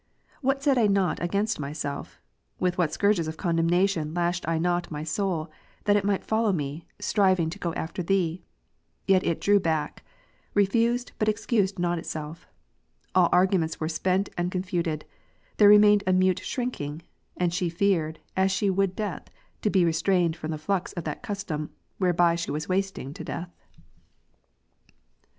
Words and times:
What 0.41 0.63
said 0.63 0.79
I 0.79 0.87
not 0.87 1.21
against 1.21 1.59
myself? 1.59 2.19
with 2.59 2.75
what 2.75 2.91
scourges 2.91 3.27
of 3.27 3.37
condemnation 3.37 4.15
lashed 4.15 4.47
I 4.47 4.57
not 4.57 4.89
my 4.89 5.03
soul, 5.03 5.51
that 5.83 5.95
it 5.95 6.03
might 6.03 6.23
follow 6.25 6.51
me, 6.51 6.87
striving 6.97 7.51
to 7.51 7.59
go 7.59 7.71
after 7.75 8.01
Thee! 8.01 8.41
Yet 9.05 9.23
it 9.23 9.39
drew 9.39 9.59
back; 9.59 10.03
re 10.55 10.65
fused, 10.65 11.11
but 11.19 11.29
excused 11.29 11.77
not 11.77 11.99
itself. 11.99 12.47
AH 13.13 13.29
arguments 13.31 13.79
were 13.79 13.87
spent 13.87 14.27
and 14.39 14.51
confuted; 14.51 15.05
there 15.57 15.69
remained 15.69 16.03
a 16.07 16.13
mute 16.13 16.39
shrinking; 16.39 17.03
and 17.37 17.53
she 17.53 17.69
feared, 17.69 18.17
as 18.35 18.51
she 18.51 18.71
would 18.71 18.95
death, 18.95 19.25
to 19.61 19.69
be 19.69 19.85
restrained 19.85 20.35
from 20.35 20.49
the 20.49 20.57
flux 20.57 20.93
of 20.93 21.03
that 21.03 21.21
custom, 21.21 21.69
whereby 21.99 22.33
she 22.33 22.49
was 22.49 22.65
Avasting 22.65 23.13
to 23.13 23.23
death. 23.23 23.51